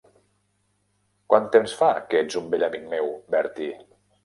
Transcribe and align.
Quant 1.33 1.45
temps 1.57 1.77
fa 1.83 1.91
que 2.07 2.23
ets 2.23 2.41
un 2.43 2.49
vell 2.55 2.67
amic 2.71 2.91
meu, 2.97 3.15
Bertie? 3.39 3.73